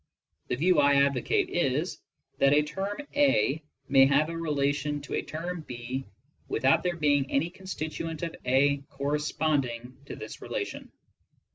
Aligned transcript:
The 0.47 0.55
view 0.55 0.79
I 0.79 0.95
advocate 1.03 1.49
is, 1.49 1.99
that 2.39 2.53
a 2.53 2.63
term 2.63 3.01
a 3.15 3.61
may 3.87 4.07
have 4.07 4.29
a 4.29 4.35
relation 4.35 4.99
to 5.01 5.13
a 5.13 5.21
term 5.21 5.61
b 5.67 6.07
without 6.47 6.81
there 6.81 6.95
being 6.95 7.29
any 7.29 7.51
constituent 7.51 8.23
of 8.23 8.35
a 8.43 8.77
corresi>onding 8.97 10.03
to 10.05 10.15
this 10.15 10.41
relation. 10.41 10.91